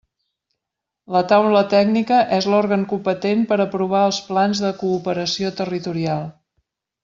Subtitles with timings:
[1.15, 6.29] La Taula Tècnica és l'òrgan competent per aprovar els plans de cooperació territorial.